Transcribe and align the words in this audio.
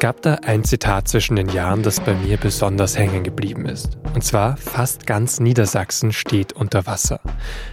gab 0.00 0.22
da 0.22 0.36
ein 0.46 0.64
Zitat 0.64 1.08
zwischen 1.08 1.36
den 1.36 1.50
Jahren, 1.50 1.82
das 1.82 2.00
bei 2.00 2.14
mir 2.14 2.38
besonders 2.38 2.98
hängen 2.98 3.22
geblieben 3.22 3.66
ist. 3.66 3.98
Und 4.14 4.24
zwar, 4.24 4.56
fast 4.56 5.06
ganz 5.06 5.38
Niedersachsen 5.38 6.12
steht 6.12 6.54
unter 6.54 6.86
Wasser. 6.86 7.20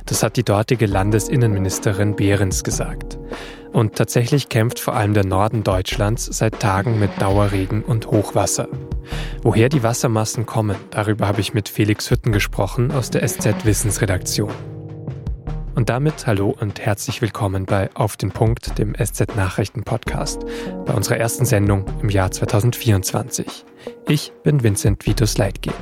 Das 0.06 0.22
hat 0.22 0.36
die 0.36 0.44
dortige 0.44 0.86
Landesinnenministerin 0.86 2.16
Behrens 2.16 2.64
gesagt. 2.64 3.18
Und 3.72 3.96
tatsächlich 3.96 4.50
kämpft 4.50 4.80
vor 4.80 4.96
allem 4.96 5.14
der 5.14 5.26
Norden 5.26 5.64
Deutschlands 5.64 6.26
seit 6.26 6.60
Tagen 6.60 7.00
mit 7.00 7.10
Dauerregen 7.20 7.82
und 7.84 8.08
Hochwasser. 8.08 8.68
Woher 9.42 9.70
die 9.70 9.84
Wassermassen 9.84 10.46
kommen, 10.46 10.76
darüber 10.92 11.28
habe 11.28 11.42
ich 11.42 11.54
mit 11.54 11.70
Felix 11.70 12.12
Hütten 12.12 12.34
gesprochen 12.34 12.92
aus 12.92 13.10
der 13.10 13.26
SZ 13.26 13.66
Wissensredaktion. 13.66 14.77
Und 15.78 15.90
damit 15.90 16.26
hallo 16.26 16.56
und 16.60 16.80
herzlich 16.80 17.22
willkommen 17.22 17.68
bei 17.68 17.92
Auf 17.94 18.18
den 18.18 18.32
Punkt, 18.32 18.80
dem 18.80 18.96
SZ 18.96 19.36
Nachrichten 19.36 19.84
Podcast, 19.84 20.42
bei 20.88 20.94
unserer 20.96 21.18
ersten 21.18 21.46
Sendung 21.46 21.86
im 22.02 22.10
Jahr 22.10 22.32
2024. 22.32 23.64
Ich 24.08 24.34
bin 24.42 24.64
Vincent 24.64 25.06
Vitus 25.06 25.38
Leitgeb. 25.38 25.76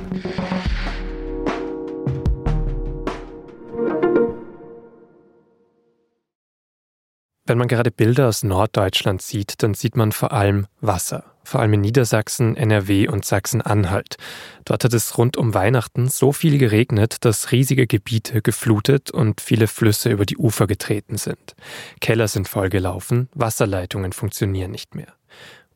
Wenn 7.46 7.56
man 7.56 7.66
gerade 7.66 7.90
Bilder 7.90 8.28
aus 8.28 8.42
Norddeutschland 8.42 9.22
sieht, 9.22 9.62
dann 9.62 9.72
sieht 9.72 9.96
man 9.96 10.12
vor 10.12 10.32
allem 10.32 10.66
Wasser 10.82 11.35
vor 11.46 11.60
allem 11.60 11.74
in 11.74 11.80
Niedersachsen, 11.80 12.56
NRW 12.56 13.08
und 13.08 13.24
Sachsen-Anhalt. 13.24 14.16
Dort 14.64 14.84
hat 14.84 14.92
es 14.92 15.16
rund 15.16 15.36
um 15.36 15.54
Weihnachten 15.54 16.08
so 16.08 16.32
viel 16.32 16.58
geregnet, 16.58 17.18
dass 17.24 17.52
riesige 17.52 17.86
Gebiete 17.86 18.42
geflutet 18.42 19.10
und 19.10 19.40
viele 19.40 19.68
Flüsse 19.68 20.10
über 20.10 20.26
die 20.26 20.36
Ufer 20.36 20.66
getreten 20.66 21.16
sind. 21.16 21.54
Keller 22.00 22.28
sind 22.28 22.48
vollgelaufen, 22.48 23.28
Wasserleitungen 23.34 24.12
funktionieren 24.12 24.72
nicht 24.72 24.94
mehr. 24.94 25.12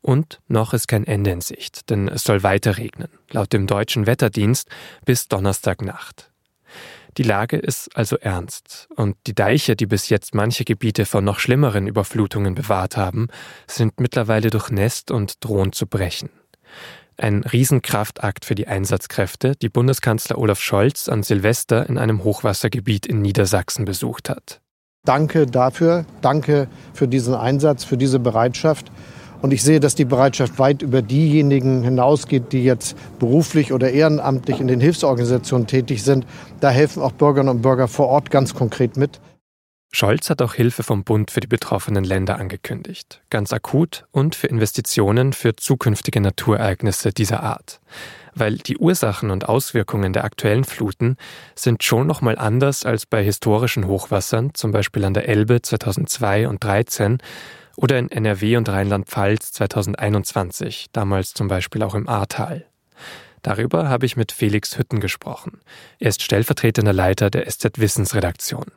Und 0.01 0.41
noch 0.47 0.73
ist 0.73 0.87
kein 0.87 1.05
Ende 1.05 1.31
in 1.31 1.41
Sicht, 1.41 1.89
denn 1.89 2.07
es 2.07 2.23
soll 2.23 2.43
weiter 2.43 2.77
regnen, 2.77 3.09
laut 3.29 3.53
dem 3.53 3.67
deutschen 3.67 4.07
Wetterdienst 4.07 4.67
bis 5.05 5.27
Donnerstagnacht. 5.27 6.30
Die 7.17 7.23
Lage 7.23 7.57
ist 7.57 7.95
also 7.95 8.17
ernst. 8.17 8.87
Und 8.95 9.17
die 9.27 9.35
Deiche, 9.35 9.75
die 9.75 9.85
bis 9.85 10.09
jetzt 10.09 10.33
manche 10.33 10.63
Gebiete 10.63 11.05
vor 11.05 11.21
noch 11.21 11.39
schlimmeren 11.39 11.87
Überflutungen 11.87 12.55
bewahrt 12.55 12.97
haben, 12.97 13.27
sind 13.67 13.99
mittlerweile 13.99 14.49
durchnässt 14.49 15.11
und 15.11 15.43
drohen 15.43 15.73
zu 15.73 15.87
brechen. 15.87 16.29
Ein 17.17 17.43
Riesenkraftakt 17.43 18.45
für 18.45 18.55
die 18.55 18.67
Einsatzkräfte, 18.67 19.55
die 19.55 19.69
Bundeskanzler 19.69 20.37
Olaf 20.37 20.61
Scholz 20.61 21.09
an 21.09 21.23
Silvester 21.23 21.87
in 21.87 21.97
einem 21.97 22.23
Hochwassergebiet 22.23 23.05
in 23.05 23.21
Niedersachsen 23.21 23.85
besucht 23.85 24.29
hat. 24.29 24.61
Danke 25.03 25.45
dafür, 25.47 26.05
danke 26.21 26.67
für 26.93 27.07
diesen 27.07 27.33
Einsatz, 27.33 27.83
für 27.83 27.97
diese 27.97 28.19
Bereitschaft. 28.19 28.91
Und 29.41 29.51
ich 29.51 29.63
sehe, 29.63 29.79
dass 29.79 29.95
die 29.95 30.05
Bereitschaft 30.05 30.59
weit 30.59 30.81
über 30.81 31.01
diejenigen 31.01 31.83
hinausgeht, 31.83 32.51
die 32.51 32.63
jetzt 32.63 32.95
beruflich 33.19 33.73
oder 33.73 33.91
ehrenamtlich 33.91 34.59
in 34.59 34.67
den 34.67 34.79
Hilfsorganisationen 34.79 35.67
tätig 35.67 36.03
sind. 36.03 36.25
Da 36.59 36.69
helfen 36.69 37.01
auch 37.01 37.11
Bürgerinnen 37.11 37.49
und 37.49 37.61
Bürger 37.61 37.87
vor 37.87 38.07
Ort 38.07 38.29
ganz 38.29 38.53
konkret 38.53 38.97
mit. 38.97 39.19
Scholz 39.93 40.29
hat 40.29 40.41
auch 40.41 40.53
Hilfe 40.53 40.83
vom 40.83 41.03
Bund 41.03 41.31
für 41.31 41.41
die 41.41 41.47
betroffenen 41.47 42.05
Länder 42.05 42.39
angekündigt, 42.39 43.21
ganz 43.29 43.51
akut 43.51 44.05
und 44.11 44.35
für 44.35 44.47
Investitionen 44.47 45.33
für 45.33 45.57
zukünftige 45.57 46.21
Naturereignisse 46.21 47.11
dieser 47.11 47.43
Art. 47.43 47.81
Weil 48.33 48.55
die 48.55 48.77
Ursachen 48.77 49.31
und 49.31 49.49
Auswirkungen 49.49 50.13
der 50.13 50.23
aktuellen 50.23 50.63
Fluten 50.63 51.17
sind 51.55 51.83
schon 51.83 52.07
nochmal 52.07 52.37
anders 52.37 52.85
als 52.85 53.05
bei 53.05 53.21
historischen 53.21 53.85
Hochwassern, 53.85 54.53
zum 54.53 54.71
Beispiel 54.71 55.03
an 55.03 55.13
der 55.13 55.27
Elbe 55.27 55.61
2002 55.61 56.47
und 56.47 56.63
2013, 56.63 57.17
oder 57.81 57.97
in 57.97 58.11
NRW 58.11 58.57
und 58.57 58.69
Rheinland-Pfalz 58.69 59.53
2021, 59.53 60.89
damals 60.93 61.33
zum 61.33 61.47
Beispiel 61.47 61.81
auch 61.81 61.95
im 61.95 62.07
Ahrtal. 62.07 62.65
Darüber 63.41 63.89
habe 63.89 64.05
ich 64.05 64.15
mit 64.15 64.31
Felix 64.31 64.77
Hütten 64.77 64.99
gesprochen. 64.99 65.61
Er 65.97 66.09
ist 66.09 66.21
stellvertretender 66.21 66.93
Leiter 66.93 67.31
der 67.31 67.49
SZ 67.49 67.79
Wissensredaktion. 67.79 68.67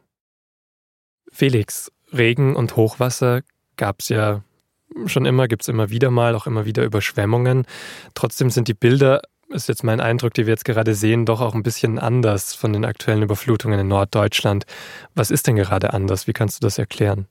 Felix, 1.30 1.92
Regen 2.12 2.56
und 2.56 2.76
Hochwasser 2.76 3.42
gab 3.76 4.00
es 4.00 4.08
ja 4.08 4.42
schon 5.04 5.26
immer, 5.26 5.48
gibt 5.48 5.62
es 5.62 5.68
immer 5.68 5.90
wieder 5.90 6.10
mal, 6.10 6.34
auch 6.34 6.46
immer 6.46 6.64
wieder 6.64 6.82
Überschwemmungen. 6.82 7.66
Trotzdem 8.14 8.48
sind 8.48 8.68
die 8.68 8.74
Bilder, 8.74 9.20
ist 9.50 9.68
jetzt 9.68 9.84
mein 9.84 10.00
Eindruck, 10.00 10.32
die 10.32 10.46
wir 10.46 10.52
jetzt 10.52 10.64
gerade 10.64 10.94
sehen, 10.94 11.26
doch 11.26 11.42
auch 11.42 11.54
ein 11.54 11.62
bisschen 11.62 11.98
anders 11.98 12.54
von 12.54 12.72
den 12.72 12.86
aktuellen 12.86 13.22
Überflutungen 13.22 13.78
in 13.80 13.88
Norddeutschland. 13.88 14.64
Was 15.14 15.30
ist 15.30 15.46
denn 15.46 15.56
gerade 15.56 15.92
anders? 15.92 16.26
Wie 16.26 16.32
kannst 16.32 16.62
du 16.62 16.66
das 16.66 16.78
erklären? 16.78 17.26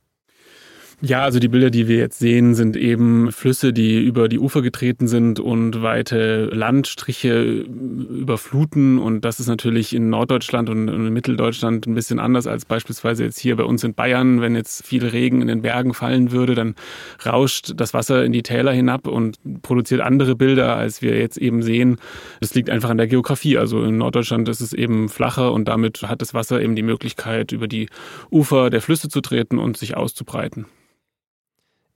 Ja, 1.06 1.24
also 1.24 1.38
die 1.40 1.50
Bilder, 1.50 1.70
die 1.70 1.90
wir 1.90 1.98
jetzt 1.98 2.20
sehen, 2.20 2.56
sind 2.56 2.78
eben 2.78 3.30
Flüsse, 3.34 3.74
die 3.74 4.02
über 4.02 4.30
die 4.30 4.40
Ufer 4.40 4.62
getreten 4.62 5.10
sind 5.10 5.38
und 5.38 5.82
weite 5.82 6.46
Landstriche 6.46 7.44
überfluten. 7.44 9.00
Und 9.00 9.26
das 9.26 9.42
ist 9.42 9.48
natürlich 9.48 9.94
in 9.94 10.10
Norddeutschland 10.10 10.70
und 10.70 10.88
in 10.88 11.12
Mitteldeutschland 11.12 11.88
ein 11.88 11.94
bisschen 11.94 12.20
anders 12.20 12.48
als 12.48 12.64
beispielsweise 12.64 13.26
jetzt 13.26 13.38
hier 13.38 13.58
bei 13.58 13.66
uns 13.66 13.84
in 13.84 13.94
Bayern. 13.94 14.40
Wenn 14.40 14.56
jetzt 14.56 14.88
viel 14.88 15.06
Regen 15.06 15.42
in 15.42 15.50
den 15.50 15.62
Bergen 15.62 15.94
fallen 15.94 16.32
würde, 16.32 16.56
dann 16.56 16.74
rauscht 17.26 17.74
das 17.76 17.94
Wasser 17.94 18.24
in 18.24 18.32
die 18.32 18.44
Täler 18.44 18.72
hinab 18.72 19.06
und 19.06 19.40
produziert 19.62 20.00
andere 20.00 20.38
Bilder, 20.38 20.78
als 20.78 21.02
wir 21.02 21.20
jetzt 21.20 21.36
eben 21.38 21.64
sehen. 21.64 21.98
Das 22.40 22.56
liegt 22.56 22.70
einfach 22.70 22.90
an 22.90 22.98
der 22.98 23.08
Geografie. 23.08 23.58
Also 23.58 23.84
in 23.84 23.98
Norddeutschland 23.98 24.48
ist 24.48 24.62
es 24.62 24.72
eben 24.72 25.10
flacher 25.10 25.52
und 25.52 25.68
damit 25.68 26.04
hat 26.04 26.22
das 26.22 26.34
Wasser 26.34 26.62
eben 26.62 26.78
die 26.78 26.82
Möglichkeit, 26.82 27.52
über 27.52 27.68
die 27.68 27.90
Ufer 28.32 28.70
der 28.70 28.80
Flüsse 28.80 29.10
zu 29.10 29.20
treten 29.20 29.60
und 29.60 29.76
sich 29.76 29.98
auszubreiten. 29.98 30.66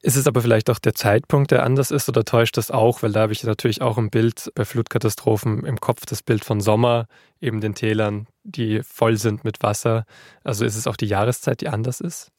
Ist 0.01 0.15
es 0.15 0.27
aber 0.27 0.41
vielleicht 0.41 0.69
auch 0.69 0.77
der 0.77 0.93
Zeitpunkt, 0.93 1.49
der 1.49 1.63
anders 1.63 1.89
ist 1.89 2.07
oder 2.07 2.23
täuscht 2.23 2.57
das 2.57 2.69
auch? 2.69 3.01
Weil 3.01 3.11
da 3.11 3.21
habe 3.21 3.33
ich 3.33 3.43
natürlich 3.43 3.81
auch 3.81 3.97
ein 3.97 4.11
Bild 4.11 4.51
bei 4.53 4.63
Flutkatastrophen 4.63 5.65
im 5.65 5.79
Kopf, 5.79 6.05
das 6.05 6.21
Bild 6.21 6.45
von 6.45 6.61
Sommer, 6.61 7.07
eben 7.41 7.61
den 7.61 7.73
Tälern, 7.73 8.27
die 8.43 8.83
voll 8.83 9.17
sind 9.17 9.43
mit 9.43 9.63
Wasser. 9.63 10.05
Also 10.43 10.65
ist 10.65 10.75
es 10.75 10.85
auch 10.85 10.97
die 10.97 11.07
Jahreszeit, 11.07 11.61
die 11.61 11.69
anders 11.69 11.99
ist? 11.99 12.31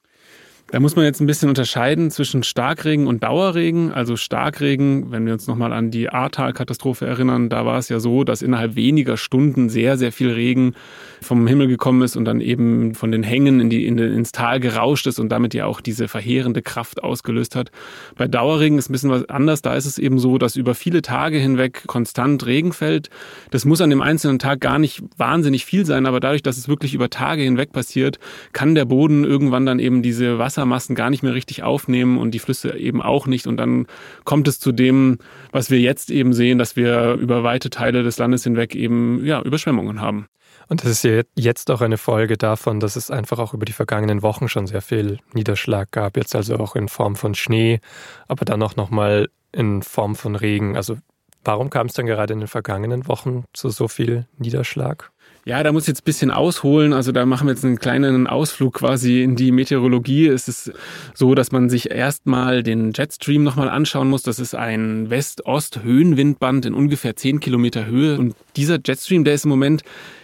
Da 0.70 0.80
muss 0.80 0.96
man 0.96 1.06
jetzt 1.06 1.20
ein 1.20 1.26
bisschen 1.26 1.48
unterscheiden 1.48 2.10
zwischen 2.10 2.42
Starkregen 2.42 3.06
und 3.06 3.22
Dauerregen. 3.22 3.90
Also 3.90 4.16
Starkregen, 4.16 5.10
wenn 5.10 5.24
wir 5.24 5.32
uns 5.32 5.46
nochmal 5.46 5.72
an 5.72 5.90
die 5.90 6.10
Ahrtal-Katastrophe 6.10 7.06
erinnern, 7.06 7.48
da 7.48 7.64
war 7.64 7.78
es 7.78 7.88
ja 7.88 8.00
so, 8.00 8.22
dass 8.22 8.42
innerhalb 8.42 8.76
weniger 8.76 9.16
Stunden 9.16 9.70
sehr, 9.70 9.96
sehr 9.96 10.12
viel 10.12 10.30
Regen 10.30 10.74
vom 11.22 11.46
Himmel 11.46 11.68
gekommen 11.68 12.02
ist 12.02 12.16
und 12.16 12.26
dann 12.26 12.42
eben 12.42 12.94
von 12.94 13.10
den 13.10 13.22
Hängen 13.22 13.60
in 13.60 13.70
die, 13.70 13.86
in 13.86 13.96
ins 13.96 14.30
Tal 14.30 14.60
gerauscht 14.60 15.06
ist 15.06 15.18
und 15.18 15.30
damit 15.30 15.54
ja 15.54 15.64
auch 15.64 15.80
diese 15.80 16.06
verheerende 16.06 16.60
Kraft 16.60 17.02
ausgelöst 17.02 17.56
hat. 17.56 17.70
Bei 18.18 18.28
Dauerregen 18.28 18.76
ist 18.76 18.90
ein 18.90 18.92
bisschen 18.92 19.10
was 19.10 19.26
anders. 19.30 19.62
Da 19.62 19.74
ist 19.74 19.86
es 19.86 19.96
eben 19.96 20.18
so, 20.18 20.36
dass 20.36 20.54
über 20.56 20.74
viele 20.74 21.00
Tage 21.00 21.38
hinweg 21.38 21.84
konstant 21.86 22.44
Regen 22.44 22.74
fällt. 22.74 23.08
Das 23.50 23.64
muss 23.64 23.80
an 23.80 23.88
dem 23.88 24.02
einzelnen 24.02 24.38
Tag 24.38 24.60
gar 24.60 24.78
nicht 24.78 25.02
wahnsinnig 25.16 25.64
viel 25.64 25.86
sein, 25.86 26.04
aber 26.04 26.20
dadurch, 26.20 26.42
dass 26.42 26.58
es 26.58 26.68
wirklich 26.68 26.92
über 26.92 27.08
Tage 27.08 27.40
hinweg 27.40 27.72
passiert, 27.72 28.18
kann 28.52 28.74
der 28.74 28.84
Boden 28.84 29.24
irgendwann 29.24 29.64
dann 29.64 29.78
eben 29.78 30.02
diese 30.02 30.38
Wasser 30.38 30.57
Wassermassen 30.58 30.96
gar 30.96 31.10
nicht 31.10 31.22
mehr 31.22 31.34
richtig 31.34 31.62
aufnehmen 31.62 32.18
und 32.18 32.32
die 32.32 32.40
Flüsse 32.40 32.76
eben 32.76 33.00
auch 33.00 33.26
nicht. 33.26 33.46
Und 33.46 33.58
dann 33.58 33.86
kommt 34.24 34.48
es 34.48 34.58
zu 34.58 34.72
dem, 34.72 35.18
was 35.52 35.70
wir 35.70 35.78
jetzt 35.78 36.10
eben 36.10 36.32
sehen, 36.32 36.58
dass 36.58 36.74
wir 36.74 37.14
über 37.14 37.44
weite 37.44 37.70
Teile 37.70 38.02
des 38.02 38.18
Landes 38.18 38.44
hinweg 38.44 38.74
eben 38.74 39.24
ja, 39.24 39.40
Überschwemmungen 39.40 40.00
haben. 40.00 40.26
Und 40.68 40.82
das 40.82 40.90
ist 40.90 41.04
ja 41.04 41.22
jetzt 41.36 41.70
auch 41.70 41.80
eine 41.80 41.96
Folge 41.96 42.36
davon, 42.36 42.80
dass 42.80 42.96
es 42.96 43.10
einfach 43.10 43.38
auch 43.38 43.54
über 43.54 43.64
die 43.64 43.72
vergangenen 43.72 44.22
Wochen 44.22 44.48
schon 44.48 44.66
sehr 44.66 44.82
viel 44.82 45.18
Niederschlag 45.32 45.90
gab, 45.92 46.16
jetzt 46.16 46.34
also 46.34 46.56
auch 46.56 46.76
in 46.76 46.88
Form 46.88 47.16
von 47.16 47.34
Schnee, 47.34 47.80
aber 48.26 48.44
dann 48.44 48.62
auch 48.62 48.76
nochmal 48.76 49.28
in 49.52 49.82
Form 49.82 50.14
von 50.14 50.36
Regen. 50.36 50.76
Also 50.76 50.98
warum 51.42 51.70
kam 51.70 51.86
es 51.86 51.94
dann 51.94 52.04
gerade 52.04 52.34
in 52.34 52.40
den 52.40 52.48
vergangenen 52.48 53.06
Wochen 53.06 53.44
zu 53.54 53.70
so 53.70 53.88
viel 53.88 54.26
Niederschlag? 54.36 55.10
Ja, 55.44 55.62
da 55.62 55.72
muss 55.72 55.84
ich 55.84 55.88
jetzt 55.88 56.02
ein 56.02 56.04
bisschen 56.04 56.30
ausholen. 56.30 56.92
Also 56.92 57.10
da 57.12 57.24
machen 57.24 57.46
wir 57.46 57.54
jetzt 57.54 57.64
einen 57.64 57.78
kleinen 57.78 58.26
Ausflug 58.26 58.74
quasi 58.74 59.22
in 59.22 59.34
die 59.34 59.50
Meteorologie. 59.50 60.26
Es 60.26 60.46
ist 60.46 60.72
so, 61.14 61.34
dass 61.34 61.52
man 61.52 61.70
sich 61.70 61.90
erstmal 61.90 62.62
den 62.62 62.92
Jetstream 62.94 63.44
nochmal 63.44 63.68
anschauen 63.68 64.08
muss. 64.08 64.22
Das 64.22 64.38
ist 64.38 64.54
ein 64.54 65.08
West-Ost-Höhenwindband 65.10 66.66
in 66.66 66.74
ungefähr 66.74 67.16
10 67.16 67.40
Kilometer 67.40 67.86
Höhe. 67.86 68.18
Und 68.18 68.34
dieser 68.58 68.78
Jetstream, 68.84 69.24
der 69.24 69.34
ist 69.34 69.44
im 69.44 69.50
Moment 69.50 69.82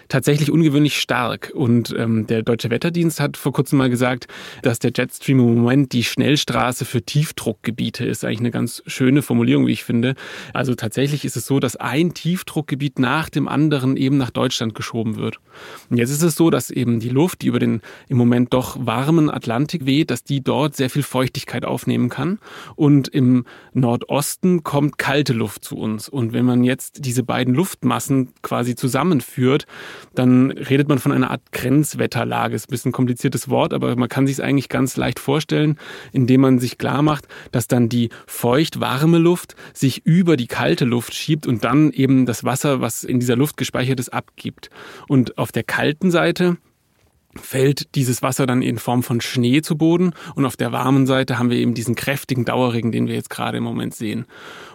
tatsächlich 0.09 0.51
ungewöhnlich 0.51 1.01
stark. 1.01 1.53
Und 1.55 1.95
ähm, 1.97 2.27
der 2.27 2.43
Deutsche 2.43 2.71
Wetterdienst 2.71 3.21
hat 3.21 3.37
vor 3.37 3.53
kurzem 3.53 3.79
mal 3.79 3.91
gesagt, 3.91 4.27
dass 4.63 4.79
der 4.79 4.93
Jetstream 4.95 5.41
im 5.41 5.55
Moment 5.57 5.93
die 5.93 6.05
Schnellstraße 6.05 6.85
für 6.85 7.03
Tiefdruckgebiete 7.03 8.05
ist. 8.05 8.25
Eigentlich 8.25 8.41
eine 8.41 8.51
ganz 8.51 8.83
schöne 8.87 9.23
Formulierung, 9.23 9.67
wie 9.67 9.73
ich 9.73 9.85
finde. 9.85 10.15
Also 10.53 10.75
tatsächlich 10.75 11.25
ist 11.25 11.37
es 11.37 11.47
so, 11.47 11.61
dass 11.61 11.77
ein 11.77 12.15
Tiefdruckgebiet 12.15 12.99
nach 12.99 13.29
dem 13.29 13.49
anderen 13.49 13.97
eben 13.97 14.17
nach 14.17 14.31
Deutschland 14.31 14.75
geschoben 14.75 15.17
wird. 15.17 15.39
Und 15.91 15.99
jetzt 15.99 16.11
ist 16.11 16.23
es 16.23 16.35
so, 16.35 16.51
dass 16.51 16.71
eben 16.71 17.01
die 17.01 17.09
Luft, 17.09 17.43
die 17.43 17.47
über 17.49 17.59
den 17.59 17.81
im 18.09 18.17
Moment 18.17 18.53
doch 18.53 18.77
warmen 18.79 19.31
Atlantik 19.31 19.87
weht, 19.87 20.11
dass 20.11 20.25
die 20.25 20.43
dort 20.43 20.77
sehr 20.77 20.91
viel 20.91 21.03
Feuchtigkeit 21.03 21.65
aufnehmen 21.65 22.09
kann. 22.09 22.39
Und 22.77 23.09
im 23.09 23.47
Nordosten 23.73 24.63
kommt 24.63 24.99
kalte 24.99 25.33
Luft 25.33 25.65
zu 25.65 25.77
uns. 25.77 26.09
Und 26.09 26.33
wenn 26.33 26.45
man 26.45 26.65
jetzt 26.65 27.05
diese 27.05 27.23
beiden 27.23 27.55
Luftmassen 27.55 28.24
Quasi 28.43 28.75
zusammenführt, 28.75 29.67
dann 30.15 30.51
redet 30.51 30.89
man 30.89 30.99
von 30.99 31.13
einer 31.13 31.31
Art 31.31 31.43
Grenzwetterlage. 31.53 32.55
Ist 32.55 32.69
ein 32.69 32.71
bisschen 32.71 32.89
ein 32.91 32.93
kompliziertes 32.93 33.49
Wort, 33.49 33.73
aber 33.73 33.97
man 33.97 34.09
kann 34.09 34.27
sich 34.27 34.35
es 34.35 34.41
eigentlich 34.41 34.69
ganz 34.69 34.97
leicht 34.97 35.19
vorstellen, 35.19 35.79
indem 36.13 36.43
man 36.43 36.59
sich 36.59 36.79
klar 36.79 37.03
macht, 37.03 37.29
dass 37.53 37.69
dann 37.69 37.89
die 37.89 38.11
feucht-warme 38.27 39.19
Luft 39.19 39.55
sich 39.73 40.07
über 40.07 40.37
die 40.37 40.47
kalte 40.47 40.85
Luft 40.85 41.15
schiebt 41.15 41.47
und 41.47 41.65
dann 41.65 41.91
eben 41.91 42.27
das 42.27 42.45
Wasser, 42.45 42.81
was 42.81 43.05
in 43.05 43.21
dieser 43.21 43.37
Luft 43.37 43.57
gespeichert 43.57 44.01
ist, 44.01 44.13
abgibt. 44.13 44.71
Und 45.09 45.39
auf 45.39 45.53
der 45.53 45.65
kalten 45.65 46.11
Seite 46.11 46.57
fällt 47.41 47.95
dieses 47.95 48.23
Wasser 48.23 48.47
dann 48.47 48.63
in 48.63 48.79
Form 48.79 49.03
von 49.03 49.21
Schnee 49.21 49.63
zu 49.63 49.77
Boden 49.77 50.13
und 50.35 50.47
auf 50.47 50.57
der 50.57 50.73
warmen 50.73 51.07
Seite 51.07 51.39
haben 51.39 51.51
wir 51.51 51.59
eben 51.59 51.75
diesen 51.75 51.95
kräftigen 51.95 52.45
Dauerregen, 52.45 52.93
den 52.93 53.07
wir 53.07 53.15
jetzt 53.15 53.31
gerade 53.31 53.59
im 53.59 53.65
Moment 53.65 53.95
sehen. 53.95 54.27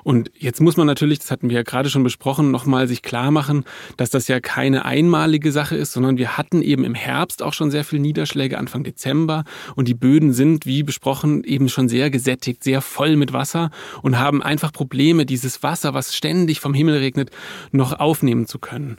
Und 0.03 0.31
jetzt 0.37 0.61
muss 0.61 0.77
man 0.77 0.87
natürlich, 0.87 1.19
das 1.19 1.31
hatten 1.31 1.49
wir 1.49 1.57
ja 1.57 1.63
gerade 1.63 1.89
schon 1.89 2.03
besprochen, 2.03 2.51
nochmal 2.51 2.87
sich 2.87 3.01
klar 3.01 3.31
machen, 3.31 3.65
dass 3.97 4.09
das 4.09 4.27
ja 4.27 4.39
keine 4.39 4.85
einmalige 4.85 5.51
Sache 5.51 5.75
ist, 5.75 5.91
sondern 5.91 6.17
wir 6.17 6.37
hatten 6.37 6.61
eben 6.61 6.83
im 6.83 6.95
Herbst 6.95 7.43
auch 7.43 7.53
schon 7.53 7.71
sehr 7.71 7.83
viel 7.83 7.99
Niederschläge 7.99 8.57
Anfang 8.57 8.83
Dezember 8.83 9.43
und 9.75 9.87
die 9.87 9.93
Böden 9.93 10.33
sind, 10.33 10.65
wie 10.65 10.83
besprochen, 10.83 11.43
eben 11.43 11.69
schon 11.69 11.89
sehr 11.89 12.09
gesättigt, 12.09 12.63
sehr 12.63 12.81
voll 12.81 13.15
mit 13.15 13.33
Wasser 13.33 13.71
und 14.01 14.17
haben 14.17 14.41
einfach 14.41 14.71
Probleme, 14.71 15.25
dieses 15.25 15.63
Wasser, 15.63 15.93
was 15.93 16.15
ständig 16.15 16.59
vom 16.59 16.73
Himmel 16.73 16.97
regnet, 16.97 17.31
noch 17.71 17.99
aufnehmen 17.99 18.47
zu 18.47 18.59
können. 18.59 18.97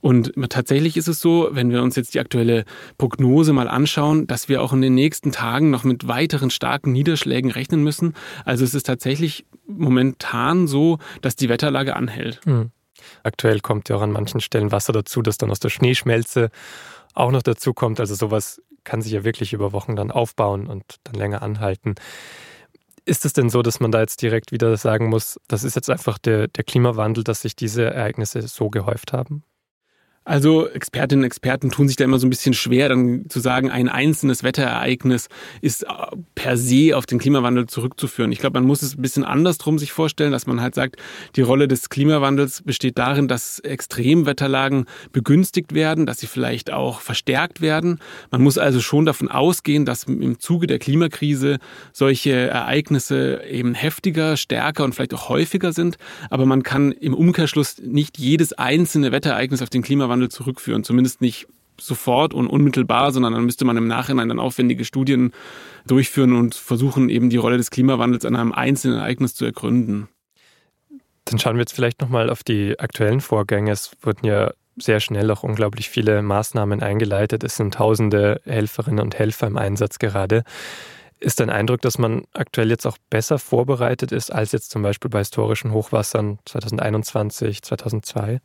Und 0.00 0.32
tatsächlich 0.48 0.96
ist 0.96 1.08
es 1.08 1.20
so, 1.20 1.48
wenn 1.52 1.70
wir 1.70 1.82
uns 1.82 1.96
jetzt 1.96 2.14
die 2.14 2.20
aktuelle 2.20 2.64
Prognose 2.96 3.52
mal 3.52 3.68
anschauen, 3.68 4.26
dass 4.26 4.48
wir 4.48 4.62
auch 4.62 4.72
in 4.72 4.80
den 4.80 4.94
nächsten 4.94 5.30
Tagen 5.30 5.70
noch 5.70 5.84
mit 5.84 6.08
weiteren 6.08 6.50
starken 6.50 6.92
Niederschlägen 6.92 7.50
rechnen 7.50 7.82
müssen. 7.82 8.14
Also 8.44 8.64
es 8.64 8.74
ist 8.74 8.86
tatsächlich 8.86 9.44
momentan 9.66 10.66
so, 10.66 10.98
dass 11.20 11.36
die 11.36 11.48
Wetterlage 11.48 11.96
anhält. 11.96 12.40
Mhm. 12.46 12.70
Aktuell 13.22 13.60
kommt 13.60 13.88
ja 13.88 13.96
auch 13.96 14.02
an 14.02 14.12
manchen 14.12 14.40
Stellen 14.40 14.72
Wasser 14.72 14.92
dazu, 14.92 15.22
das 15.22 15.38
dann 15.38 15.50
aus 15.50 15.60
der 15.60 15.70
Schneeschmelze 15.70 16.50
auch 17.14 17.30
noch 17.30 17.42
dazu 17.42 17.74
kommt. 17.74 18.00
Also 18.00 18.14
sowas 18.14 18.62
kann 18.84 19.02
sich 19.02 19.12
ja 19.12 19.24
wirklich 19.24 19.52
über 19.52 19.72
Wochen 19.72 19.96
dann 19.96 20.10
aufbauen 20.10 20.66
und 20.66 20.96
dann 21.04 21.14
länger 21.14 21.42
anhalten. 21.42 21.94
Ist 23.04 23.24
es 23.24 23.32
denn 23.32 23.50
so, 23.50 23.62
dass 23.62 23.80
man 23.80 23.90
da 23.90 24.00
jetzt 24.00 24.22
direkt 24.22 24.52
wieder 24.52 24.76
sagen 24.76 25.08
muss, 25.08 25.40
das 25.48 25.64
ist 25.64 25.74
jetzt 25.74 25.90
einfach 25.90 26.18
der, 26.18 26.48
der 26.48 26.64
Klimawandel, 26.64 27.24
dass 27.24 27.42
sich 27.42 27.56
diese 27.56 27.84
Ereignisse 27.84 28.46
so 28.46 28.70
gehäuft 28.70 29.12
haben? 29.12 29.42
Also 30.26 30.68
Expertinnen 30.68 31.22
und 31.22 31.26
Experten 31.26 31.70
tun 31.70 31.88
sich 31.88 31.96
da 31.96 32.04
immer 32.04 32.18
so 32.18 32.26
ein 32.26 32.30
bisschen 32.30 32.52
schwer, 32.52 32.90
dann 32.90 33.24
zu 33.30 33.40
sagen, 33.40 33.70
ein 33.70 33.88
einzelnes 33.88 34.42
Wetterereignis 34.42 35.28
ist 35.62 35.84
äh, 35.84 35.88
per 36.34 36.58
se 36.58 36.94
auf 36.94 37.06
den 37.06 37.18
Klimawandel 37.18 37.66
zurückzuführen. 37.66 38.30
Ich 38.30 38.38
glaube, 38.38 38.60
man 38.60 38.66
muss 38.66 38.82
es 38.82 38.98
ein 38.98 39.02
bisschen 39.02 39.24
andersrum 39.24 39.78
sich 39.78 39.92
vorstellen, 39.92 40.30
dass 40.30 40.46
man 40.46 40.60
halt 40.60 40.74
sagt, 40.74 40.96
die 41.36 41.40
Rolle 41.40 41.68
des 41.68 41.88
Klimawandels 41.88 42.62
besteht 42.62 42.98
darin, 42.98 43.28
dass 43.28 43.60
Extremwetterlagen 43.60 44.84
begünstigt 45.10 45.72
werden, 45.72 46.04
dass 46.04 46.18
sie 46.18 46.26
vielleicht 46.26 46.70
auch 46.70 47.00
verstärkt 47.00 47.62
werden. 47.62 47.98
Man 48.30 48.42
muss 48.42 48.58
also 48.58 48.80
schon 48.80 49.06
davon 49.06 49.28
ausgehen, 49.28 49.86
dass 49.86 50.04
im 50.04 50.38
Zuge 50.38 50.66
der 50.66 50.78
Klimakrise 50.78 51.58
solche 51.94 52.32
Ereignisse 52.32 53.42
eben 53.48 53.72
heftiger, 53.72 54.36
stärker 54.36 54.84
und 54.84 54.94
vielleicht 54.94 55.14
auch 55.14 55.30
häufiger 55.30 55.72
sind. 55.72 55.96
Aber 56.28 56.44
man 56.44 56.62
kann 56.62 56.92
im 56.92 57.14
Umkehrschluss 57.14 57.78
nicht 57.82 58.18
jedes 58.18 58.52
einzelne 58.52 59.12
Wetterereignis 59.12 59.62
auf 59.62 59.70
den 59.70 59.80
Klimawandel 59.80 60.09
Klimawandel 60.10 60.30
zurückführen. 60.30 60.84
Zumindest 60.84 61.20
nicht 61.20 61.46
sofort 61.78 62.34
und 62.34 62.46
unmittelbar, 62.46 63.12
sondern 63.12 63.32
dann 63.32 63.44
müsste 63.44 63.64
man 63.64 63.76
im 63.76 63.86
Nachhinein 63.86 64.28
dann 64.28 64.38
aufwendige 64.38 64.84
Studien 64.84 65.32
durchführen 65.86 66.34
und 66.34 66.54
versuchen, 66.54 67.08
eben 67.08 67.30
die 67.30 67.38
Rolle 67.38 67.56
des 67.56 67.70
Klimawandels 67.70 68.26
an 68.26 68.36
einem 68.36 68.52
einzelnen 68.52 68.98
Ereignis 68.98 69.34
zu 69.34 69.44
ergründen. 69.46 70.08
Dann 71.24 71.38
schauen 71.38 71.56
wir 71.56 71.60
jetzt 71.60 71.72
vielleicht 71.72 72.00
nochmal 72.00 72.28
auf 72.28 72.42
die 72.42 72.78
aktuellen 72.78 73.20
Vorgänge. 73.20 73.70
Es 73.70 73.92
wurden 74.02 74.26
ja 74.26 74.52
sehr 74.76 75.00
schnell 75.00 75.30
auch 75.30 75.42
unglaublich 75.42 75.88
viele 75.88 76.22
Maßnahmen 76.22 76.82
eingeleitet. 76.82 77.44
Es 77.44 77.56
sind 77.56 77.74
tausende 77.74 78.40
Helferinnen 78.44 79.00
und 79.00 79.18
Helfer 79.18 79.46
im 79.46 79.56
Einsatz 79.56 79.98
gerade. 79.98 80.42
Ist 81.18 81.40
dein 81.40 81.50
Eindruck, 81.50 81.82
dass 81.82 81.98
man 81.98 82.24
aktuell 82.32 82.70
jetzt 82.70 82.86
auch 82.86 82.96
besser 83.10 83.38
vorbereitet 83.38 84.12
ist 84.12 84.30
als 84.30 84.52
jetzt 84.52 84.70
zum 84.70 84.82
Beispiel 84.82 85.10
bei 85.10 85.20
historischen 85.20 85.72
Hochwassern 85.72 86.38
2021, 86.46 87.62
2002? 87.62 88.40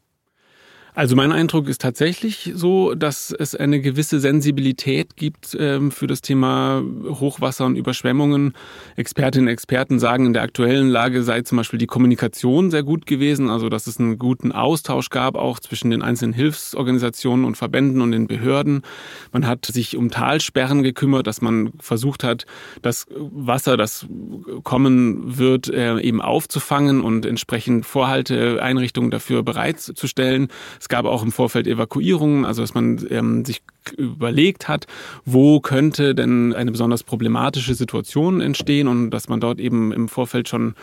Also 0.95 1.17
mein 1.17 1.33
Eindruck 1.33 1.67
ist 1.67 1.81
tatsächlich 1.81 2.53
so, 2.55 2.95
dass 2.95 3.35
es 3.37 3.53
eine 3.53 3.81
gewisse 3.81 4.21
Sensibilität 4.21 5.17
gibt 5.17 5.55
ähm, 5.59 5.91
für 5.91 6.07
das 6.07 6.21
Thema 6.21 6.81
Hochwasser 7.09 7.65
und 7.65 7.75
Überschwemmungen. 7.75 8.53
Expertinnen 8.95 9.47
und 9.47 9.51
Experten 9.51 9.99
sagen, 9.99 10.25
in 10.25 10.31
der 10.31 10.43
aktuellen 10.43 10.87
Lage 10.87 11.23
sei 11.23 11.41
zum 11.41 11.57
Beispiel 11.57 11.79
die 11.79 11.85
Kommunikation 11.85 12.71
sehr 12.71 12.83
gut 12.83 13.05
gewesen, 13.05 13.49
also 13.49 13.67
dass 13.67 13.87
es 13.87 13.99
einen 13.99 14.17
guten 14.17 14.53
Austausch 14.53 15.09
gab, 15.09 15.35
auch 15.35 15.59
zwischen 15.59 15.91
den 15.91 16.01
einzelnen 16.01 16.31
Hilfsorganisationen 16.31 17.43
und 17.43 17.57
Verbänden 17.57 17.99
und 17.99 18.13
den 18.13 18.27
Behörden. 18.27 18.81
Man 19.33 19.45
hat 19.45 19.65
sich 19.65 19.97
um 19.97 20.11
Talsperren 20.11 20.81
gekümmert, 20.81 21.27
dass 21.27 21.41
man 21.41 21.73
versucht 21.77 22.23
hat, 22.23 22.45
das 22.81 23.05
Wasser, 23.09 23.75
das 23.75 24.07
kommen 24.63 25.37
wird, 25.37 25.67
äh, 25.67 25.99
eben 25.99 26.21
aufzufangen 26.21 27.01
und 27.01 27.25
entsprechend 27.25 27.85
Vorhalteeinrichtungen 27.85 29.11
dafür 29.11 29.43
bereitzustellen. 29.43 30.47
Es 30.85 30.89
gab 30.89 31.05
auch 31.05 31.23
im 31.23 31.31
Vorfeld 31.31 31.65
Evakuierungen, 31.65 32.45
also 32.45 32.61
dass 32.61 32.75
man 32.75 33.03
ähm, 33.09 33.43
sich 33.43 33.63
überlegt 33.97 34.67
hat, 34.67 34.85
wo 35.25 35.59
könnte 35.59 36.13
denn 36.13 36.53
eine 36.53 36.71
besonders 36.71 37.01
problematische 37.01 37.73
Situation 37.73 38.39
entstehen 38.39 38.87
und 38.87 39.09
dass 39.09 39.27
man 39.27 39.39
dort 39.39 39.59
eben 39.59 39.91
im 39.91 40.07
Vorfeld 40.07 40.47
schon 40.47 40.75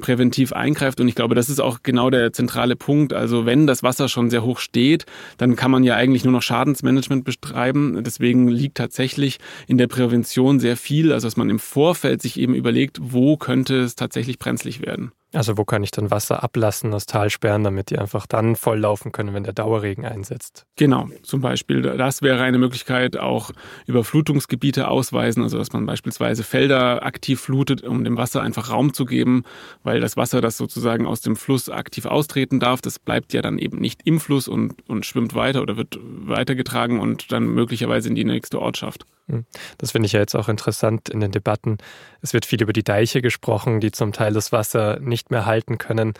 präventiv 0.00 0.54
eingreift. 0.54 0.98
Und 0.98 1.08
ich 1.08 1.14
glaube, 1.14 1.34
das 1.34 1.50
ist 1.50 1.60
auch 1.60 1.80
genau 1.82 2.08
der 2.08 2.32
zentrale 2.32 2.74
Punkt. 2.74 3.12
Also 3.12 3.44
wenn 3.44 3.66
das 3.66 3.82
Wasser 3.82 4.08
schon 4.08 4.30
sehr 4.30 4.44
hoch 4.44 4.60
steht, 4.60 5.04
dann 5.36 5.56
kann 5.56 5.70
man 5.70 5.84
ja 5.84 5.94
eigentlich 5.94 6.24
nur 6.24 6.32
noch 6.32 6.40
Schadensmanagement 6.40 7.24
betreiben. 7.24 8.02
Deswegen 8.02 8.48
liegt 8.48 8.78
tatsächlich 8.78 9.40
in 9.66 9.76
der 9.76 9.88
Prävention 9.88 10.58
sehr 10.58 10.78
viel, 10.78 11.12
also 11.12 11.26
dass 11.26 11.36
man 11.36 11.50
im 11.50 11.58
Vorfeld 11.58 12.22
sich 12.22 12.40
eben 12.40 12.54
überlegt, 12.54 12.98
wo 13.02 13.36
könnte 13.36 13.80
es 13.80 13.94
tatsächlich 13.94 14.38
brenzlig 14.38 14.80
werden. 14.80 15.12
Also 15.32 15.56
wo 15.56 15.64
kann 15.64 15.84
ich 15.84 15.92
dann 15.92 16.10
Wasser 16.10 16.42
ablassen 16.42 16.92
aus 16.92 17.06
Talsperren, 17.06 17.62
damit 17.62 17.90
die 17.90 17.98
einfach 17.98 18.26
dann 18.26 18.56
volllaufen 18.56 19.12
können, 19.12 19.32
wenn 19.32 19.44
der 19.44 19.52
Dauerregen 19.52 20.04
einsetzt? 20.04 20.66
Genau, 20.76 21.08
zum 21.22 21.40
Beispiel. 21.40 21.82
Das 21.82 22.20
wäre 22.22 22.42
eine 22.42 22.58
Möglichkeit, 22.58 23.16
auch 23.16 23.52
Überflutungsgebiete 23.86 24.88
ausweisen, 24.88 25.44
also 25.44 25.58
dass 25.58 25.72
man 25.72 25.86
beispielsweise 25.86 26.42
Felder 26.42 27.04
aktiv 27.04 27.40
flutet, 27.40 27.82
um 27.82 28.02
dem 28.02 28.16
Wasser 28.16 28.42
einfach 28.42 28.70
Raum 28.70 28.92
zu 28.92 29.04
geben, 29.04 29.44
weil 29.84 30.00
das 30.00 30.16
Wasser, 30.16 30.40
das 30.40 30.56
sozusagen 30.56 31.06
aus 31.06 31.20
dem 31.20 31.36
Fluss 31.36 31.68
aktiv 31.68 32.06
austreten 32.06 32.58
darf, 32.58 32.80
das 32.80 32.98
bleibt 32.98 33.32
ja 33.32 33.40
dann 33.40 33.58
eben 33.58 33.78
nicht 33.78 34.00
im 34.04 34.18
Fluss 34.18 34.48
und, 34.48 34.88
und 34.88 35.06
schwimmt 35.06 35.34
weiter 35.34 35.62
oder 35.62 35.76
wird 35.76 35.98
weitergetragen 36.02 36.98
und 36.98 37.30
dann 37.30 37.46
möglicherweise 37.46 38.08
in 38.08 38.16
die 38.16 38.24
nächste 38.24 38.60
Ortschaft. 38.60 39.06
Hm. 39.30 39.46
Das 39.78 39.92
finde 39.92 40.06
ich 40.06 40.12
ja 40.12 40.20
jetzt 40.20 40.34
auch 40.34 40.48
interessant 40.48 41.08
in 41.08 41.20
den 41.20 41.30
Debatten. 41.30 41.78
Es 42.20 42.32
wird 42.32 42.46
viel 42.46 42.60
über 42.62 42.72
die 42.72 42.82
Deiche 42.82 43.22
gesprochen, 43.22 43.80
die 43.80 43.92
zum 43.92 44.12
Teil 44.12 44.32
das 44.32 44.52
Wasser 44.52 44.98
nicht 45.00 45.30
mehr 45.30 45.46
halten 45.46 45.78
können. 45.78 46.14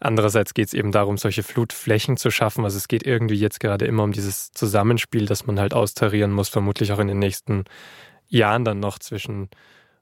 Andererseits 0.00 0.54
geht 0.54 0.68
es 0.68 0.74
eben 0.74 0.92
darum, 0.92 1.16
solche 1.16 1.42
Flutflächen 1.42 2.16
zu 2.16 2.30
schaffen. 2.30 2.64
Also 2.64 2.76
es 2.76 2.88
geht 2.88 3.04
irgendwie 3.04 3.36
jetzt 3.36 3.60
gerade 3.60 3.86
immer 3.86 4.04
um 4.04 4.12
dieses 4.12 4.52
Zusammenspiel, 4.52 5.26
das 5.26 5.46
man 5.46 5.58
halt 5.58 5.74
austarieren 5.74 6.32
muss, 6.32 6.48
vermutlich 6.48 6.92
auch 6.92 7.00
in 7.00 7.08
den 7.08 7.18
nächsten 7.18 7.64
Jahren 8.28 8.64
dann 8.64 8.80
noch 8.80 8.98
zwischen 8.98 9.48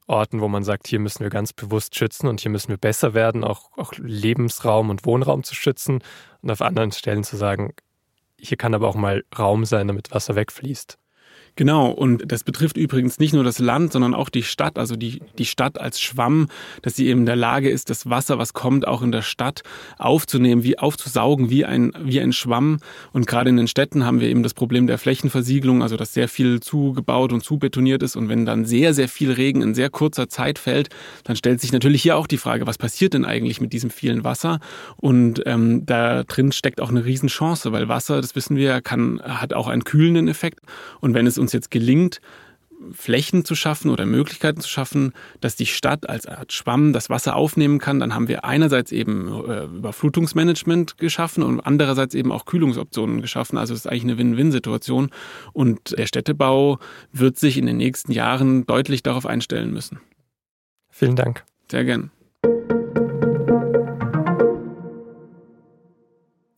Orten, 0.07 0.41
wo 0.41 0.49
man 0.49 0.65
sagt, 0.65 0.87
hier 0.87 1.01
müssen 1.01 1.21
wir 1.21 1.31
ganz 1.31 1.53
bewusst 1.53 1.97
schützen 1.97 2.29
und 2.29 2.41
hier 2.41 2.51
müssen 2.51 2.69
wir 2.69 2.77
besser 2.77 3.15
werden, 3.15 3.43
auch, 3.43 3.71
auch 3.77 3.93
Lebensraum 3.97 4.91
und 4.91 5.05
Wohnraum 5.05 5.43
zu 5.43 5.55
schützen 5.55 6.01
und 6.43 6.51
auf 6.51 6.61
anderen 6.61 6.93
Stellen 6.93 7.25
zu 7.25 7.37
sagen, 7.37 7.75
hier 8.39 8.57
kann 8.57 8.75
aber 8.75 8.89
auch 8.89 8.95
mal 8.95 9.25
Raum 9.37 9.65
sein, 9.65 9.89
damit 9.89 10.13
Wasser 10.13 10.37
wegfließt. 10.37 10.99
Genau, 11.57 11.89
und 11.89 12.31
das 12.31 12.45
betrifft 12.45 12.77
übrigens 12.77 13.19
nicht 13.19 13.33
nur 13.33 13.43
das 13.43 13.59
Land, 13.59 13.95
sondern 13.95 14.15
auch 14.15 14.29
die 14.29 14.43
Stadt, 14.43 14.79
also 14.79 14.95
die, 14.95 15.23
die 15.39 15.47
Stadt 15.47 15.81
als 15.81 15.99
Schwamm, 15.99 16.49
dass 16.83 16.97
sie 16.97 17.07
eben 17.07 17.21
in 17.21 17.27
der 17.27 17.35
Lage 17.35 17.71
ist, 17.71 17.89
das 17.89 18.11
Wasser, 18.11 18.37
was 18.37 18.53
kommt, 18.53 18.87
auch 18.87 19.01
in 19.01 19.11
der 19.11 19.23
Stadt 19.23 19.63
aufzunehmen, 19.97 20.65
wie 20.65 20.79
aufzusaugen, 20.79 21.49
wie 21.49 21.65
ein, 21.65 21.95
wie 21.99 22.21
ein 22.21 22.35
Schwamm. 22.35 22.81
Und 23.13 23.27
gerade 23.27 23.49
in 23.49 23.57
den 23.57 23.69
Städten 23.69 24.05
haben 24.05 24.21
wir 24.21 24.29
eben 24.29 24.43
das 24.43 24.53
Problem 24.53 24.87
der 24.87 24.99
Flächenversiegelung, 24.99 25.83
also 25.83 25.97
dass 25.97 26.13
sehr 26.13 26.29
viel 26.29 26.61
zugebaut 26.61 27.33
und 27.33 27.43
zubetoniert 27.43 28.03
ist. 28.03 28.17
Und 28.17 28.29
wenn 28.29 28.45
dann 28.45 28.67
sehr, 28.67 28.93
sehr 28.93 29.09
viel 29.09 29.33
Regen 29.33 29.63
in 29.63 29.75
sehr 29.75 29.89
kurzer 29.89 30.29
Zeit 30.29 30.59
fällt, 30.59 30.91
dann 31.25 31.37
stellt 31.37 31.63
sich 31.63 31.73
natürlich 31.73 32.03
hier 32.03 32.19
auch 32.19 32.27
die 32.27 32.37
Frage, 32.37 32.67
was 32.67 32.77
passiert 32.77 33.15
denn 33.15 33.25
eigentlich 33.25 33.63
mit 33.63 33.73
diesem 33.73 33.89
vielen 33.89 34.25
Wasser? 34.25 34.61
Und 34.99 35.43
ähm, 35.47 35.87
da 35.87 36.23
drin 36.25 36.53
steckt 36.53 36.83
auch 36.83 36.91
eine 36.91 37.07
Riesenchance, 37.07 37.73
weil 37.73 37.89
Wasser, 37.89 38.21
das 38.21 38.37
wissen 38.37 38.57
wir, 38.57 38.83
kann, 38.83 39.23
hat 39.25 39.55
auch 39.55 39.69
einen 39.69 39.85
kühlenden 39.85 40.29
Effekt. 40.29 40.61
Und 41.01 41.15
wenn 41.15 41.27
es 41.27 41.39
uns 41.39 41.46
jetzt 41.53 41.71
gelingt, 41.71 42.21
Flächen 42.93 43.45
zu 43.45 43.55
schaffen 43.55 43.91
oder 43.91 44.07
Möglichkeiten 44.07 44.61
zu 44.61 44.69
schaffen, 44.69 45.13
dass 45.41 45.57
die 45.57 45.67
Stadt 45.67 46.09
als 46.09 46.27
Art 46.27 46.53
Schwamm 46.53 46.93
das 46.93 47.11
Wasser 47.11 47.37
aufnehmen 47.37 47.79
kann, 47.79 48.01
dann 48.01 48.15
haben 48.15 48.29
wir 48.29 48.45
einerseits 48.45 48.93
eben 48.93 49.29
äh, 49.49 49.65
Überflutungsmanagement 49.65 50.99
geschaffen 50.99 51.43
und 51.43 51.61
andererseits 51.61 52.15
eben 52.15 52.33
auch 52.33 52.45
Kühlungsoptionen 52.45 53.23
geschaffen. 53.23 53.59
Also 53.59 53.75
es 53.75 53.81
ist 53.81 53.87
eigentlich 53.87 54.05
eine 54.05 54.19
Win-Win-Situation 54.19 55.11
und 55.53 55.97
der 55.97 56.07
Städtebau 56.07 56.79
wird 57.13 57.39
sich 57.39 57.59
in 57.59 57.67
den 57.67 57.79
nächsten 57.79 58.13
Jahren 58.13 58.67
deutlich 58.67 59.03
darauf 59.03 59.27
einstellen 59.27 59.73
müssen. 59.73 60.01
Vielen 60.91 61.17
Dank. 61.17 61.45
Sehr 61.71 61.85
gern. 61.85 62.11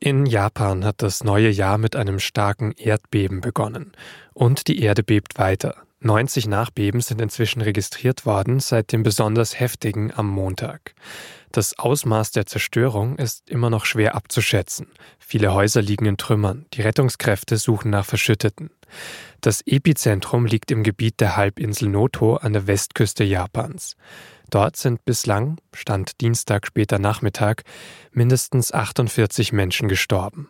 In 0.09 0.25
Japan 0.25 0.87
hat 0.87 1.03
das 1.03 1.23
neue 1.23 1.51
Jahr 1.51 1.77
mit 1.77 1.95
einem 1.95 2.19
starken 2.19 2.73
Erdbeben 2.73 3.43
begonnen. 3.43 3.93
Und 4.33 4.67
die 4.67 4.81
Erde 4.81 5.03
bebt 5.03 5.39
weiter. 5.39 5.83
90 6.01 6.47
Nachbeben 6.47 7.03
sind 7.03 7.21
inzwischen 7.21 7.61
registriert 7.61 8.25
worden 8.25 8.59
seit 8.59 8.93
dem 8.93 9.03
besonders 9.03 9.61
heftigen 9.61 10.11
am 10.17 10.27
Montag. 10.27 10.95
Das 11.53 11.79
Ausmaß 11.79 12.31
der 12.31 12.47
Zerstörung 12.47 13.19
ist 13.19 13.51
immer 13.51 13.69
noch 13.69 13.85
schwer 13.85 14.15
abzuschätzen. 14.15 14.87
Viele 15.19 15.53
Häuser 15.53 15.83
liegen 15.83 16.07
in 16.07 16.17
Trümmern, 16.17 16.65
die 16.73 16.81
Rettungskräfte 16.81 17.59
suchen 17.59 17.91
nach 17.91 18.07
Verschütteten. 18.07 18.71
Das 19.43 19.61
Epizentrum 19.67 20.47
liegt 20.47 20.71
im 20.71 20.85
Gebiet 20.85 21.21
der 21.21 21.37
Halbinsel 21.37 21.91
Noto 21.91 22.37
an 22.37 22.55
der 22.55 22.67
Westküste 22.67 23.25
Japans. 23.25 23.95
Dort 24.51 24.77
sind 24.77 25.05
bislang, 25.05 25.59
Stand 25.75 26.21
Dienstag 26.21 26.67
später 26.67 26.99
Nachmittag, 26.99 27.65
mindestens 28.13 28.73
48 28.73 29.53
Menschen 29.53 29.89
gestorben. 29.89 30.49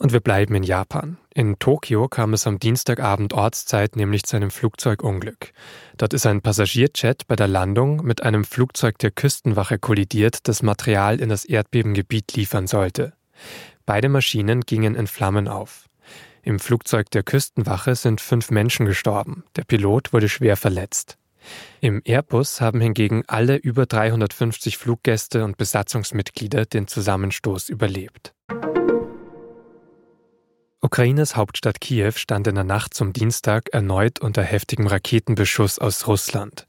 Und 0.00 0.14
wir 0.14 0.20
bleiben 0.20 0.54
in 0.54 0.62
Japan. 0.62 1.18
In 1.34 1.58
Tokio 1.58 2.08
kam 2.08 2.32
es 2.32 2.46
am 2.46 2.58
Dienstagabend 2.58 3.34
Ortszeit 3.34 3.96
nämlich 3.96 4.22
zu 4.22 4.36
einem 4.36 4.50
Flugzeugunglück. 4.50 5.52
Dort 5.98 6.14
ist 6.14 6.24
ein 6.24 6.40
Passagierjet 6.40 7.26
bei 7.26 7.36
der 7.36 7.48
Landung 7.48 8.02
mit 8.02 8.22
einem 8.22 8.44
Flugzeug 8.44 8.96
der 8.98 9.10
Küstenwache 9.10 9.78
kollidiert, 9.78 10.48
das 10.48 10.62
Material 10.62 11.20
in 11.20 11.28
das 11.28 11.44
Erdbebengebiet 11.44 12.34
liefern 12.34 12.66
sollte. 12.66 13.12
Beide 13.84 14.08
Maschinen 14.08 14.62
gingen 14.62 14.94
in 14.94 15.06
Flammen 15.06 15.48
auf. 15.48 15.84
Im 16.42 16.58
Flugzeug 16.58 17.10
der 17.10 17.22
Küstenwache 17.22 17.94
sind 17.94 18.22
fünf 18.22 18.50
Menschen 18.50 18.86
gestorben. 18.86 19.44
Der 19.56 19.64
Pilot 19.64 20.14
wurde 20.14 20.30
schwer 20.30 20.56
verletzt. 20.56 21.18
Im 21.80 22.02
Airbus 22.04 22.60
haben 22.60 22.80
hingegen 22.80 23.22
alle 23.26 23.56
über 23.56 23.86
350 23.86 24.76
Fluggäste 24.76 25.44
und 25.44 25.56
Besatzungsmitglieder 25.56 26.66
den 26.66 26.86
Zusammenstoß 26.86 27.68
überlebt. 27.68 28.34
Ukraines 30.82 31.36
Hauptstadt 31.36 31.80
Kiew 31.80 32.12
stand 32.12 32.46
in 32.46 32.54
der 32.54 32.64
Nacht 32.64 32.94
zum 32.94 33.12
Dienstag 33.12 33.68
erneut 33.72 34.20
unter 34.20 34.42
heftigem 34.42 34.86
Raketenbeschuss 34.86 35.78
aus 35.78 36.06
Russland. 36.06 36.66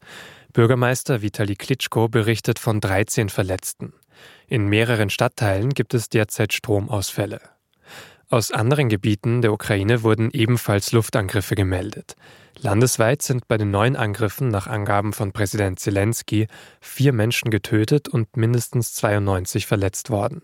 Bürgermeister 0.51 1.21
Vitali 1.21 1.55
Klitschko 1.55 2.09
berichtet 2.09 2.59
von 2.59 2.81
13 2.81 3.29
Verletzten. 3.29 3.93
In 4.47 4.67
mehreren 4.67 5.09
Stadtteilen 5.09 5.69
gibt 5.69 5.93
es 5.93 6.09
derzeit 6.09 6.51
Stromausfälle. 6.51 7.39
Aus 8.33 8.49
anderen 8.51 8.87
Gebieten 8.87 9.41
der 9.41 9.51
Ukraine 9.51 10.03
wurden 10.03 10.31
ebenfalls 10.31 10.93
Luftangriffe 10.93 11.53
gemeldet. 11.53 12.15
Landesweit 12.57 13.21
sind 13.21 13.49
bei 13.49 13.57
den 13.57 13.71
neuen 13.71 13.97
Angriffen 13.97 14.47
nach 14.47 14.67
Angaben 14.67 15.11
von 15.11 15.33
Präsident 15.33 15.81
Zelensky 15.81 16.47
vier 16.79 17.11
Menschen 17.11 17.51
getötet 17.51 18.07
und 18.07 18.37
mindestens 18.37 18.93
92 18.93 19.67
verletzt 19.67 20.11
worden. 20.11 20.43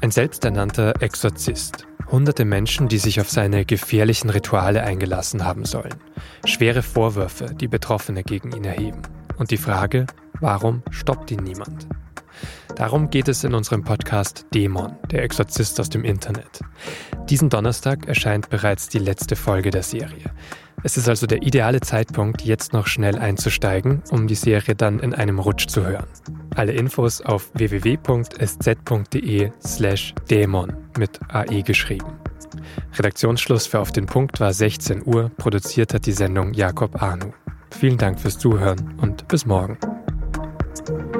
Ein 0.00 0.10
selbsternannter 0.10 1.02
Exorzist. 1.02 1.86
Hunderte 2.10 2.46
Menschen, 2.46 2.88
die 2.88 2.96
sich 2.96 3.20
auf 3.20 3.28
seine 3.28 3.66
gefährlichen 3.66 4.30
Rituale 4.30 4.84
eingelassen 4.84 5.44
haben 5.44 5.66
sollen. 5.66 5.96
Schwere 6.46 6.80
Vorwürfe, 6.82 7.54
die 7.54 7.68
Betroffene 7.68 8.22
gegen 8.22 8.52
ihn 8.52 8.64
erheben. 8.64 9.02
Und 9.36 9.50
die 9.50 9.58
Frage, 9.58 10.06
warum 10.40 10.82
stoppt 10.90 11.30
ihn 11.30 11.42
niemand? 11.42 11.86
Darum 12.76 13.10
geht 13.10 13.28
es 13.28 13.42
in 13.42 13.54
unserem 13.54 13.82
Podcast 13.82 14.46
Dämon, 14.54 14.96
der 15.10 15.22
Exorzist 15.22 15.80
aus 15.80 15.88
dem 15.88 16.04
Internet. 16.04 16.60
Diesen 17.28 17.50
Donnerstag 17.50 18.06
erscheint 18.06 18.48
bereits 18.50 18.88
die 18.88 19.00
letzte 19.00 19.34
Folge 19.36 19.70
der 19.70 19.82
Serie. 19.82 20.30
Es 20.84 20.96
ist 20.96 21.08
also 21.08 21.26
der 21.26 21.42
ideale 21.42 21.80
Zeitpunkt, 21.80 22.42
jetzt 22.42 22.72
noch 22.72 22.86
schnell 22.86 23.18
einzusteigen, 23.18 24.02
um 24.10 24.28
die 24.28 24.36
Serie 24.36 24.76
dann 24.76 25.00
in 25.00 25.12
einem 25.12 25.40
Rutsch 25.40 25.66
zu 25.66 25.84
hören. 25.84 26.06
Alle 26.54 26.72
Infos 26.72 27.20
auf 27.20 27.50
www.sz.de 27.54 29.50
slash 29.60 30.14
dämon 30.30 30.72
mit 30.96 31.18
AE 31.28 31.62
geschrieben. 31.62 32.12
Redaktionsschluss 32.96 33.66
für 33.66 33.80
Auf 33.80 33.90
den 33.90 34.06
Punkt 34.06 34.38
war 34.38 34.52
16 34.52 35.02
Uhr, 35.04 35.30
produziert 35.36 35.94
hat 35.94 36.06
die 36.06 36.12
Sendung 36.12 36.54
Jakob 36.54 37.02
Arnu. 37.02 37.32
Vielen 37.70 37.98
Dank 37.98 38.20
fürs 38.20 38.38
Zuhören 38.38 38.94
und 39.00 39.26
bis 39.26 39.46
morgen. 39.46 39.76
Thank 40.86 41.16
you. 41.16 41.17